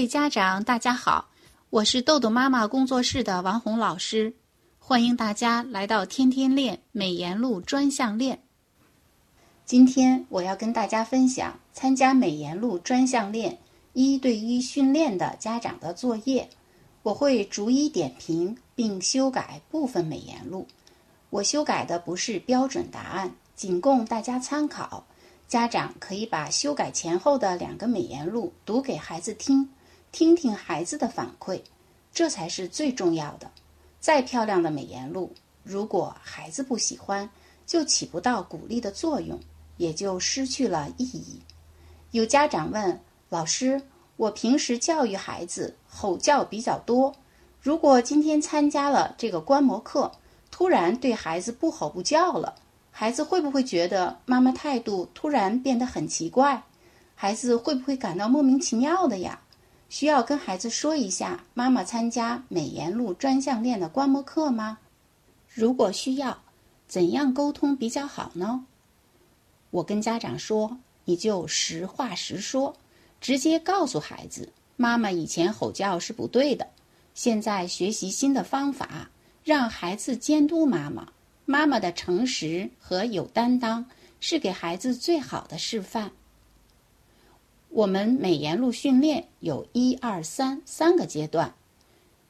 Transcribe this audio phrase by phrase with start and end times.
[0.00, 1.28] 各位家长，大家好，
[1.68, 4.34] 我是豆豆妈妈工作室的王红老师，
[4.78, 8.42] 欢迎大家来到天天练美颜录专项练。
[9.66, 13.58] 今天我要跟大家分享参加美颜录专项练
[13.92, 16.48] 一对一训练的家长的作业，
[17.02, 20.66] 我会逐一点评并修改部分美颜录。
[21.28, 25.04] 我修改的不是标准答案，仅供大家参考。
[25.46, 29.68] 家长可以把修改前后的两个美颜录读给孩子听，
[30.12, 31.60] 听听孩子的反馈，
[32.12, 33.50] 这才是最重要的。
[34.00, 37.28] 再漂亮的美颜录，如果孩子不喜欢，
[37.66, 39.38] 就起不到鼓励的作用，
[39.76, 41.40] 也就失去了意义。
[42.10, 43.80] 有家长问老师
[44.16, 47.14] ：“我平时教育孩子吼叫比较多，
[47.60, 50.10] 如果今天参加了这个观摩课，
[50.50, 52.56] 突然对孩子不吼不叫了？”
[52.90, 56.64] 孩子会不会觉得妈妈态度突然变得很奇怪？
[57.14, 59.40] 孩子会不会感到莫名其妙的呀？
[59.90, 64.78] 需要跟孩子说一下妈妈参加美颜录专项练的观摩课吗？
[65.52, 66.42] 如果需要，
[66.86, 68.64] 怎样沟通比较好呢？
[69.70, 72.76] 我跟家长说，你就实话实说，
[73.20, 76.68] 直接告诉孩子，妈妈以前吼叫是不对的，
[77.12, 79.10] 现在学习新的方法，
[79.42, 81.08] 让孩子监督妈妈。
[81.46, 83.84] 妈妈的诚实和有担当
[84.20, 86.12] 是给孩子最好的示范。
[87.72, 91.54] 我们美颜录训练有一二三三个阶段，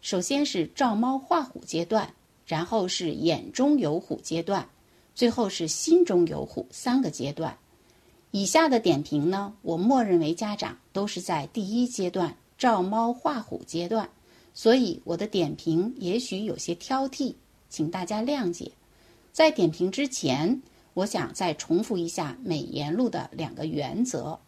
[0.02, 2.12] 首先是照猫画虎阶段，
[2.46, 4.68] 然后是眼中有虎阶段，
[5.14, 7.56] 最后是心中有虎三个阶段。
[8.32, 14.10] 以下的点评呢，我默认为家长都是在第一阶段照猫画虎阶段，
[14.52, 17.34] 所以我的点评也许有些挑剔，
[17.70, 18.70] 请大家谅解。
[19.32, 20.60] 在点评之前，
[20.92, 24.38] 我想再重复一下美颜录的两个原则。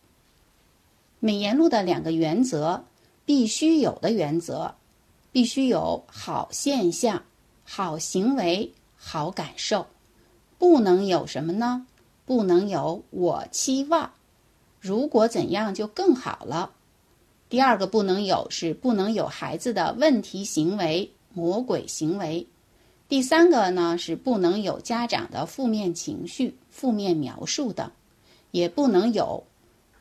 [1.25, 2.85] 美颜录的两个原则，
[3.25, 4.75] 必须有的原则，
[5.31, 7.23] 必须有好现象、
[7.63, 9.87] 好行为、好感受，
[10.59, 11.87] 不能有什么呢？
[12.27, 14.11] 不能有我期望，
[14.81, 16.73] 如果怎样就更好了。
[17.49, 22.45] 第二个不能有是不能有孩子的问题行为、魔鬼行为。
[23.09, 27.89] 第三个呢是不能有家长的负面情绪、负面描述等，
[28.51, 29.45] 也不能有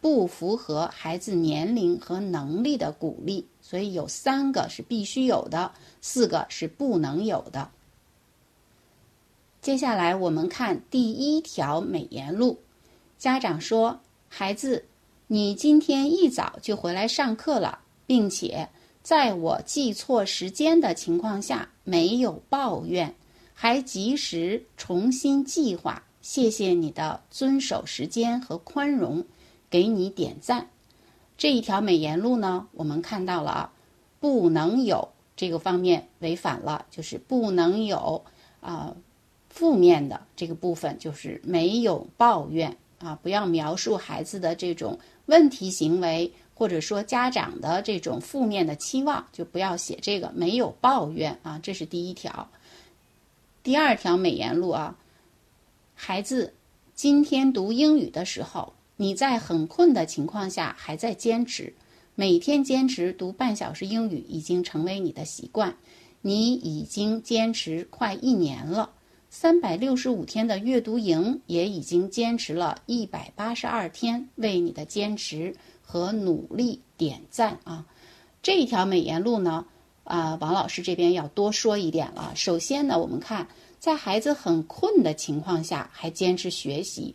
[0.02, 3.46] 不符合孩子年龄和能力的鼓励。
[3.62, 7.70] 所以有三个是必须有的，四个是不能有的。
[9.62, 12.60] 接下来我们看第一条美言录。
[13.18, 14.86] 家长说：“孩子，
[15.28, 18.68] 你今天一早就回来上课了，并且。”
[19.04, 23.16] 在我记错时间的情况下，没有抱怨，
[23.56, 26.04] 还及时重新计划。
[26.22, 29.26] 谢谢你的遵守时间和宽容，
[29.72, 30.70] 给你点赞。
[31.36, 33.74] 这一条美言录呢，我们看到了啊，
[34.20, 38.24] 不能有这个方面违反了，就是不能有
[38.60, 38.96] 啊
[39.50, 46.32] 负面的这个部分，就是没有抱怨啊，不要描述孩子的这种问题行为。
[46.54, 52.48] 或者说家长的这种负面的期望，就不要写这个没有抱怨啊，这是第一条。
[53.64, 54.96] 第二条美言录啊，
[55.96, 56.54] 孩子，
[56.94, 61.74] 今天读英语的时候，你在很困的情况下还在坚持，
[62.16, 65.76] 每天坚持读半小时英语已经成为你的习惯，
[66.22, 68.92] 你已经坚持快一年了，
[69.30, 75.56] 三百六十五天的阅读营也已经坚持了一百八十二天，为你的坚持。
[75.84, 77.86] 和努力点赞啊！
[78.42, 79.66] 这一条美言录呢，
[80.06, 82.32] 啊，王老师这边要多说一点了。
[82.34, 83.46] 首先呢，我们看
[83.78, 87.14] 在孩子很困的情况下还坚持学习，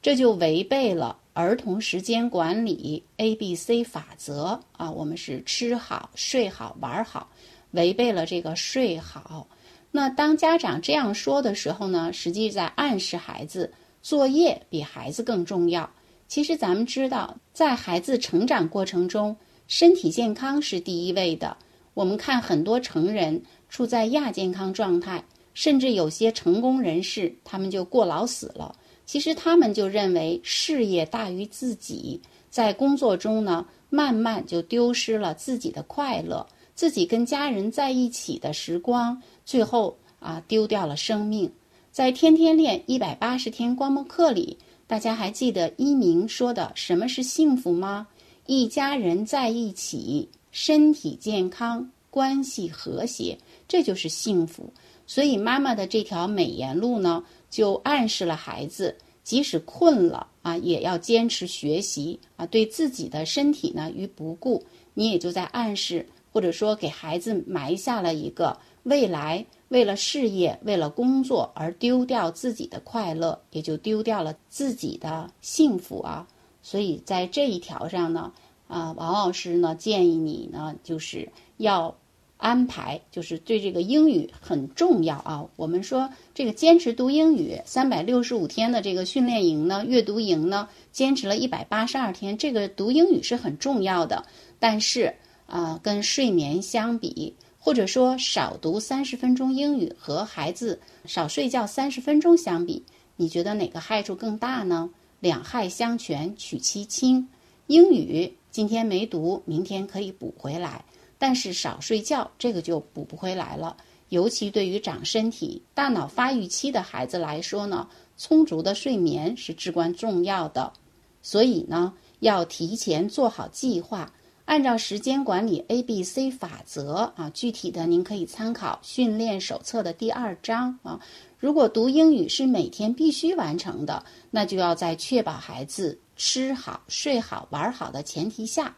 [0.00, 4.90] 这就违背了儿童时间管理 A B C 法则啊。
[4.90, 7.28] 我们是吃好、睡好、玩好，
[7.72, 9.46] 违背了这个睡好。
[9.90, 13.72] 那当家长这样说的时候呢，实际在暗示孩子
[14.02, 15.88] 作业比孩子更重要。
[16.28, 19.34] 其实咱们知道，在孩子成长过程中，
[19.66, 21.56] 身体健康是第一位的。
[21.94, 25.24] 我们看很多成人处在亚健康状态，
[25.54, 28.76] 甚至有些成功人士，他们就过劳死了。
[29.08, 32.20] 其实他们就认为事业大于自己，
[32.50, 41.50] 在工作中呢，慢慢就丢失了自己的快乐，自己跟家人在一起的时光，最后啊，丢掉了生命。
[41.90, 44.58] 在天天练一百八十天观摩课里。
[44.86, 48.06] 大家还记得一鸣说的什么是幸福吗？
[48.44, 54.70] 一家人在一起，身体健康，关系和谐，这就是幸福。
[55.06, 64.64] 所以妈妈的这条美言路呢，就暗示了孩子，即使困了啊，也要坚持学习啊，对自己的身体呢于不顾，
[64.94, 76.26] 你也就在暗示或者说给孩子埋下了一个未来为了事业、为了工作而丢掉自己的快乐，也就丢掉了自己的幸福啊。
[76.62, 78.32] 所以在这一条上呢，
[78.66, 81.96] 啊，王老师呢建议你呢，就是要。
[82.38, 85.44] 安排就是对这个英语很重要啊。
[85.56, 92.38] 我们说这个坚持读英语三百六十五天的这个训练营呢，阅读营呢，坚持了一百八十二天。
[92.38, 94.24] 这个读英语是很重要的，
[94.58, 95.14] 但是
[95.46, 102.84] 啊，跟睡眠相比，或者说少读三十分钟英语和孩子少睡觉三十分钟相比，
[103.16, 104.88] 你觉得哪个害处更大呢？
[105.20, 107.26] 两害相权取其轻，
[107.66, 110.84] 英语今天没读，明天可以补回来。
[111.18, 113.76] 但是少睡觉，这个就补不回来了。
[114.08, 117.86] 尤其对于长身体、大脑发育期的孩子来说呢，
[118.16, 120.72] 充足的睡眠是至关重要的。
[121.20, 124.10] 所以呢，要提前做好计划，
[124.46, 127.28] 按照时间管理 A B C 法则啊。
[127.34, 130.98] 具体的您可以参考训练手册的第二章啊。
[131.38, 138.74] 如果读英语是每天必须完成的，那就要在确保孩子吃好、睡好、玩好的前提下。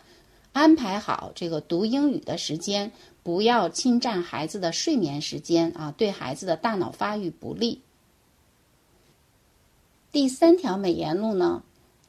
[0.53, 2.91] 安排好这个读英语的时间，
[3.23, 7.83] 不要侵占孩子的睡眠时间啊，对孩子的大脑发育不利。
[10.11, 11.63] 第三条美言录呢，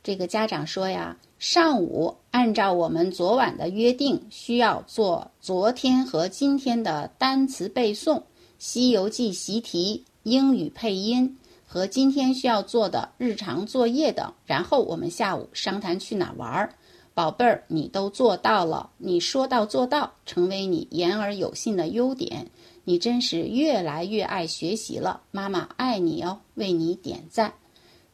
[0.04, 8.18] 这个家长说呀，上午按照我们昨晚的约定，需要做昨天和今天的单词背诵、
[8.58, 16.74] 《西游记》习题、英语配音和今天需要做的日常作业等，然后我们下午商谈去哪玩儿。
[17.14, 22.48] 宝贝儿，你都做到了，你说到做到，成为你言而有信的优点。
[22.84, 27.54] 你真是越来越爱学习了，妈妈爱你哦，为你点赞。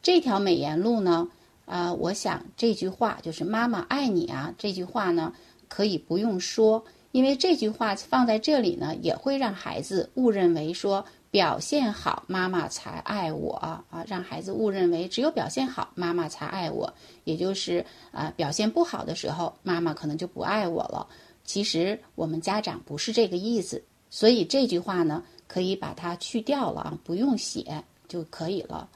[0.02, 1.28] 这条美言录呢，
[1.64, 4.52] 啊，我想这句话就是“妈妈爱你啊”。
[4.58, 5.32] 这句话呢，
[5.68, 11.04] 可以不用说，因为这句话放在这里呢，也会让孩子误认为说。
[11.38, 13.84] 表现好，妈妈才爱我啊！
[14.08, 16.92] 让孩子误认为只有表现好，妈妈才爱我，
[17.22, 21.06] 也就是啊，表现不好的时候，妈妈可能就不爱我了。
[21.44, 23.80] 其实我们家长不是这个意思，
[24.10, 28.88] 所以这句话呢，可以把它去掉了啊，不用写就可以了。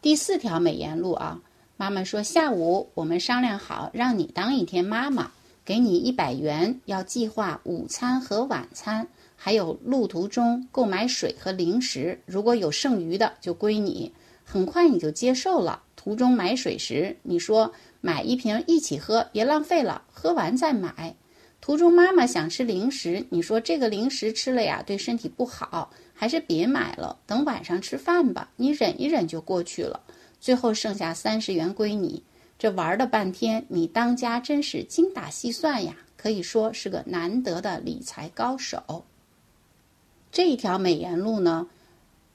[0.00, 1.38] 第四条美言录啊，
[1.76, 5.32] 妈妈说下午我们商量好，让你当一天妈妈，
[5.66, 9.06] 给你一百元，要计划午餐和晚餐。
[9.40, 14.12] 还有路途中购买水和零食，如果有剩余的就归你。
[14.44, 15.82] 很快你就接受了。
[15.94, 21.14] 途中买水时，你说买一瓶一起喝，别浪费了，喝完再买。
[21.60, 28.50] 途中妈妈想吃零食，你说这个零食吃了呀对身体不好，还是别买了，等晚上吃饭吧。
[28.56, 30.00] 你忍一忍就过去了。
[30.40, 32.22] 最后剩下三十元归你。
[32.58, 39.04] 这玩了半天，你当家真是精打细算呀，可以说是个难得的理财高手。
[40.30, 41.66] 这一条美颜路呢，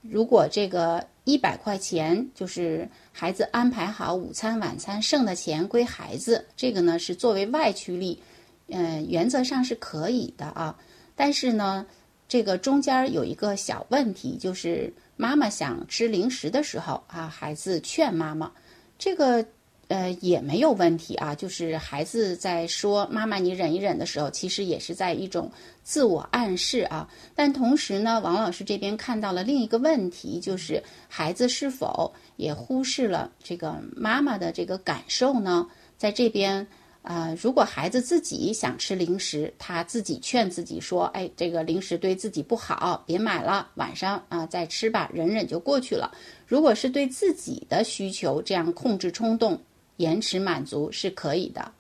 [0.02, 8.22] 如果这个一百块钱就是孩子安排好午餐晚餐剩的钱归孩子，这个呢是作为外驱力，
[8.68, 10.78] 嗯，原则上是可以的啊。
[11.16, 11.86] 但是呢，
[12.28, 18.52] 这个中间有一个小问题，就是妈妈想吃零食的时候啊，孩子劝妈妈，
[18.98, 19.46] 这个。
[19.94, 21.36] 呃，也没有问题啊。
[21.36, 25.52] 就是孩子在说“妈妈，你忍一忍”的时候，其实也是在一种
[25.84, 27.08] 自我暗示啊。
[27.36, 35.68] 但同时呢，王老师这边看到了另一个问题，就是孩子是否也忽视了这个妈妈的这个感受呢？
[35.96, 36.66] 在这边
[37.04, 46.12] 啊，如果孩子自己想吃零食，他自己劝自己说：“哎，这个零食对自己不好，别买了，晚上啊再吃吧，忍忍就过去了。”
[46.48, 49.62] 如果是对自己的需求这样控制冲动。
[49.98, 51.72] 延迟满足是可以的，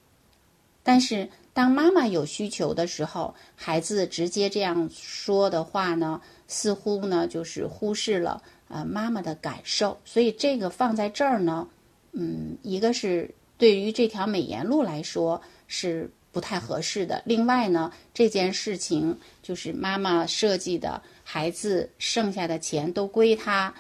[0.84, 11.68] 但是当妈妈有需求的时候，孩子直接这样说的话呢，似乎呢就是忽视了呃妈妈的感受，所以这个放在这儿呢，
[12.12, 17.22] 嗯，一个是对于这条美言录来说是不太合适的。
[17.26, 23.74] 另外呢，这件事情就是妈妈设计的，孩子剩下的钱都归他，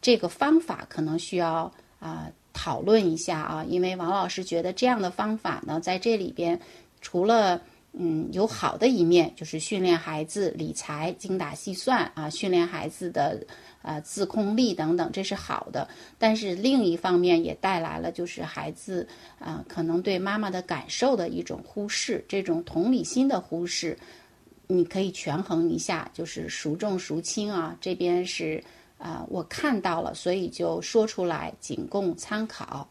[0.00, 2.30] 这个方法可能需要啊。
[2.60, 6.58] 讨论一下啊，因为王老师觉得这样的方法呢，在这里边
[7.00, 7.62] 除了
[7.92, 13.46] 嗯有好的一面，就是训练孩子理财、精打细算啊，训练孩子的
[13.82, 15.88] 呃自控力等等，这是好的。
[16.18, 19.06] 但是另一方面也带来了就是孩子
[19.38, 23.96] 啊可能对妈妈的感受的一种忽视，这种同理心的忽视。
[24.70, 27.74] 你可以权衡一下，就是孰重孰轻啊？
[27.80, 28.62] 这边是
[28.98, 32.88] 啊，我看到了，所以就说出来，仅供参考。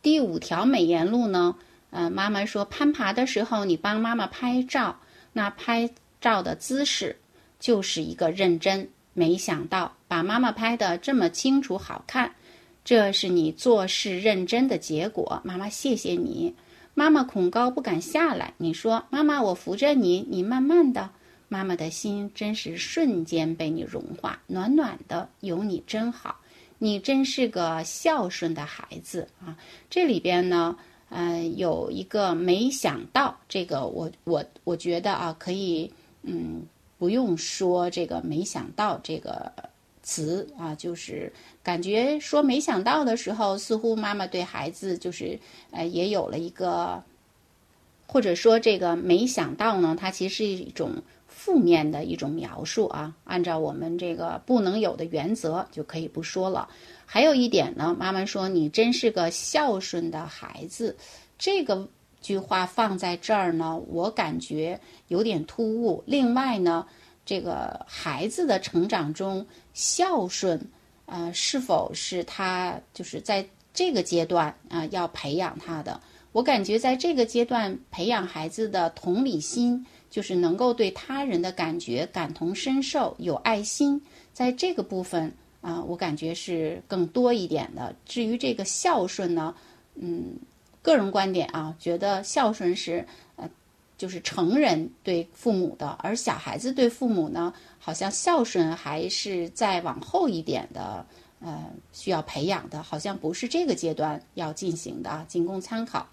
[0.00, 1.56] 第五条美言录呢，
[1.90, 4.98] 呃，妈妈说攀爬的时候，你帮妈妈拍照，
[5.32, 7.16] 那拍照的姿势
[7.58, 8.88] 就是一个认真。
[9.12, 12.32] 没想到把妈妈拍的这么清楚好看，
[12.84, 15.40] 这是你做事认真的结果。
[15.44, 16.54] 妈妈谢谢你。
[16.94, 21.10] 妈妈恐高不敢下来，你说妈妈我扶着你，你慢慢的。
[21.52, 26.36] 妈妈的心真是瞬间被你融化，暖暖的，有你真好，
[26.78, 29.58] 你真是个孝顺的孩子啊！
[29.90, 30.76] 这里边呢，
[31.08, 35.92] 呃，有一个没想到，这个我我我觉得啊，可以，
[36.22, 36.62] 嗯，
[36.98, 39.52] 不用说这个没想到这个
[40.04, 41.32] 词啊，就是
[41.64, 45.36] 感觉说没想到的时候，似乎妈妈对孩子就是
[45.72, 47.02] 呃，也有了一个，
[48.06, 51.02] 或者说这个没想到呢，它其实是一种。
[51.42, 56.68] 负面的一种描述啊，按照我们这个不能有的原则就可以不说了。
[57.06, 60.94] 还有一点呢，妈妈说你真是个孝顺的孩子，
[61.38, 61.88] 这个
[62.20, 64.78] 句话放在这儿呢，我感觉
[65.08, 66.04] 有点突兀。
[66.04, 66.86] 另外呢，
[67.24, 70.60] 这个孩子的成长中孝顺，
[71.06, 75.98] 呃，是否是他就是在这个阶段啊要培养他的？
[76.32, 79.86] 我感觉在这个阶段培养孩子的同理心。
[80.10, 84.02] 就是能够对他人的感觉感同身受，有爱心，
[84.32, 87.94] 在这个部分啊，我感觉是更多一点的。
[88.04, 89.54] 至于这个孝顺呢，
[89.94, 90.34] 嗯，
[90.82, 93.48] 个人观点啊，觉得孝顺是呃，
[93.96, 101.06] 就是成人对父母的，而小孩子对父母呢，好像孝顺还是再往后一点的，
[101.40, 106.08] 呃，需要培养的，好像不是这个阶段要进行的啊，仅供参考。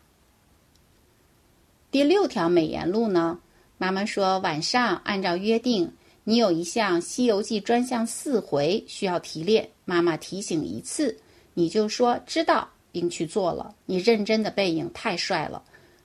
[1.89, 3.39] 第六条美言录呢？
[3.79, 5.91] 妈妈说：“晚上按照约定，
[6.23, 9.69] 你有一项《西游记》专项四回需要提炼。
[9.85, 11.15] 妈妈提醒一次，
[11.53, 13.75] 你就说知道，并去做了。
[13.85, 15.61] 你认真的背影太帅了，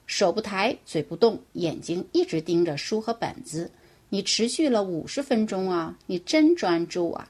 [0.06, 3.70] 手不抬，嘴不动，眼睛一直盯着书和本子。
[4.10, 7.26] 你持续了五十分钟啊，你真专注啊，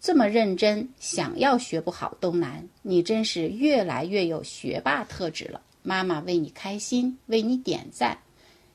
[0.00, 2.66] 这么认真，想要学不好都难。
[2.80, 5.60] 你真是越来越有学霸特质了。
[5.82, 8.16] 妈妈为你开心，为你点赞。”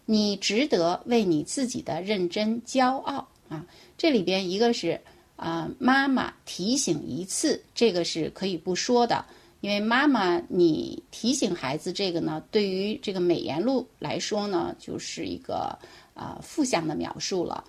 [0.05, 3.65] 你值得为你自己的认真骄傲啊！
[3.97, 5.00] 这里边一个是
[5.35, 9.25] 啊，妈妈提醒一次，这个是可以不说的，
[9.62, 15.77] 因为妈妈你提醒孩子这个呢，对于这个美言录来说呢，就是一个
[16.13, 17.63] 啊负向的描述了。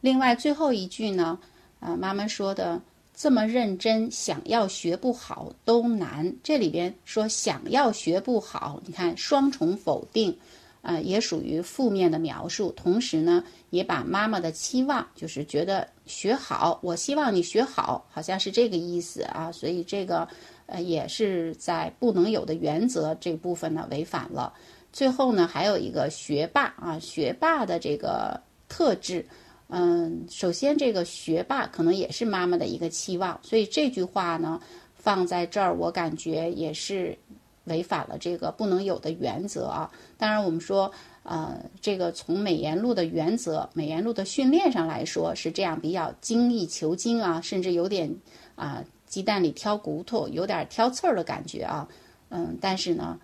[0.00, 1.38] 另外最后一句呢，
[1.80, 2.80] 啊妈妈说的
[3.14, 6.34] 这么认真，想要学不好都难。
[6.42, 10.38] 这里边说想要学不好，你看双重否定。
[10.82, 20.26] 啊，也属于负面的描述，同时呢，也把妈妈的期望，就是觉得学好，我希望你学好，好像是这个意思啊，所以这个，
[20.66, 24.52] 呃，也是在不能有的原则这部分呢违反了。
[24.92, 29.24] 最后呢，还有一个学霸啊，学霸的这个特质，
[29.68, 34.60] 嗯，首先这个学霸可能也是妈妈的一个期望，所以这句话呢
[34.96, 37.16] 放在这儿，我感觉也是。
[37.64, 39.90] 违反了这个不能有的原则啊！
[40.18, 40.90] 当然，我们说，
[41.22, 48.16] 呃，这个从美颜录的原则、美颜录的训练上来说是这样，比较精益求精啊，甚至有点
[48.56, 51.88] 啊鸡蛋里挑骨头，有点挑刺儿的感觉啊。
[52.30, 53.20] 嗯，但是呢，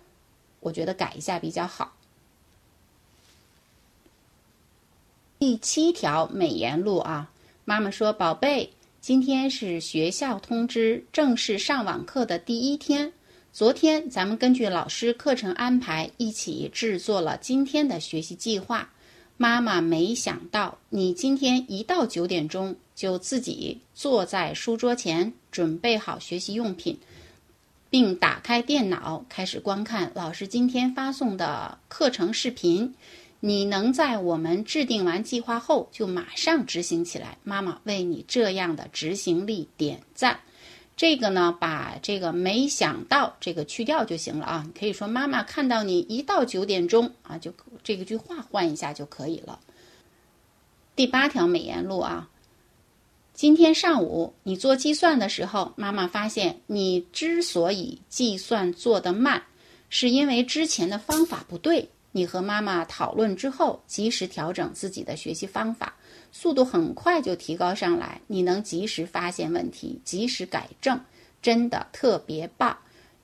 [0.61, 1.93] 我觉得改一下比较好。
[5.37, 7.31] 第七条美颜录啊，
[7.65, 13.11] 妈妈说：“宝贝，今天是学校通知正式上网课的第一天。”
[13.59, 18.89] 昨天咱们根据老师课程安排一起制作了今天的学习计划。
[19.35, 26.97] 妈妈没想到你今天一到九点钟就自己坐在书桌前准备好学习用品，
[27.89, 32.95] 并打开电脑开始观看老师今天发送的课程视频。
[33.41, 40.39] 你能在我们制定完计划后就马上执行起来，妈妈为你这样的执行力点赞。
[40.99, 44.63] 这个呢，把这个没想到这个去掉就行了啊。
[44.67, 49.57] 你可以说妈妈看到你一到九点钟啊，就这个句话换一下就可以了。
[50.97, 52.27] 第八条美言录啊，
[53.33, 59.41] 今天上午你做计算的时候，妈妈发现你之所以计算做得慢，
[59.87, 61.87] 是因为之前的方法不对。
[62.11, 65.95] 你和妈妈讨论之后，及时调整自己的学习方法。
[66.31, 70.99] 速度很快就提高上来，你能及时发现问题，及时改正，
[71.41, 72.77] 真的特别棒。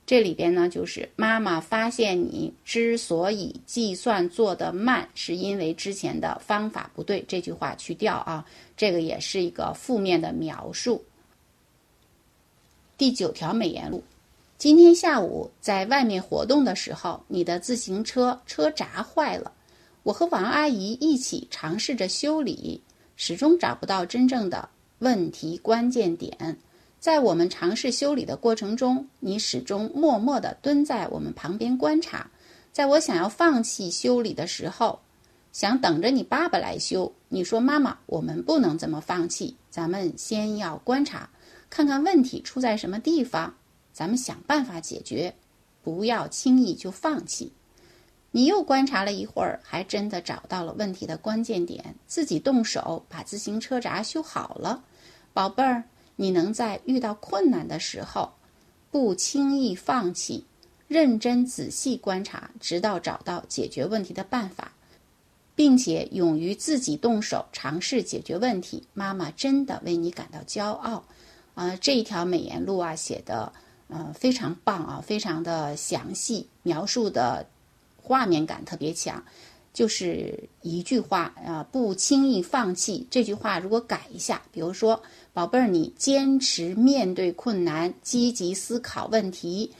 [0.04, 7.24] 这里边呢，就是妈妈发现你之所以计算做得慢，是因为之前的方法不对。
[7.26, 8.46] 这句话去掉啊，
[8.76, 11.04] 这个也是一个负面的描述。
[12.96, 14.02] 第九条美言录：
[14.56, 19.52] 今天下午在外面活动的时候，你的自行车车闸坏了，
[20.04, 22.80] 我和王阿姨一起尝试着修理，
[23.16, 24.68] 始终找不到真正的
[25.00, 26.58] 问题关键点。
[27.00, 32.30] 在我们尝试修理的过程中，你始终默默地蹲在我们旁边观察。
[32.72, 35.00] 在我想要放弃修理的时候，
[35.52, 41.30] 想等着你爸爸来修，你说：“妈妈，我们不能这么放弃，咱们先要观察，
[41.70, 43.54] 看看问题出在什么地方，
[43.92, 45.34] 咱们想办法解决，
[45.82, 47.52] 不要轻易就放弃。”
[48.36, 54.84] 你又观察了一会儿，还真的找到了问题的关键点，自己动手把自行车闸修好了，
[55.32, 55.84] 宝贝儿。
[56.16, 58.30] 你能在遇到困难的时候，
[58.90, 60.44] 不轻易放弃，
[60.86, 64.70] 认真仔细观察，直到找到解决问题的办法，
[65.54, 71.02] 并且勇于自己动手尝试解决问题，妈妈真的为你感到骄傲。
[71.54, 73.50] 啊，这一条美言录啊，写的
[73.88, 77.46] 嗯非常棒啊，非常的详细，描述的
[78.06, 79.20] 画面感特别强。
[79.72, 83.06] 就是一句话啊，不轻易放弃。
[83.10, 85.02] 这句话如果改一下，比如说，
[85.34, 89.70] 宝贝儿，你坚持面对困难，积极思考问题，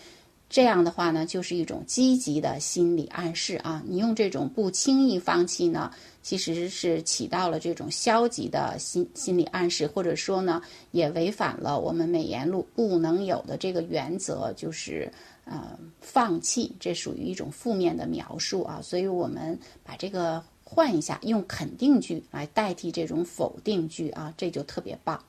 [0.48, 3.82] 这样的话呢，就是一种积极的心理暗示啊。
[3.86, 5.90] 你用这种不轻易放弃呢，
[6.22, 10.62] 其实是起到了这种消极的心心理暗示，或者说呢，
[10.92, 15.12] 也违反了我们美颜录不能有的这个原则，就是。
[15.48, 25.22] 呃，放弃，这属于一种负面的描述啊，所以我们把这个换一下，用肯定句来代替这种否定句啊，这就特别棒。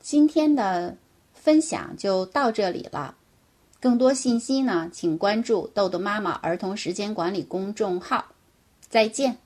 [0.00, 0.96] 今天的
[1.34, 3.16] 分享就到这里了，
[3.80, 8.26] 更多信息呢，请关注豆豆妈妈儿童时间管理公众号。
[8.88, 9.38] 再见。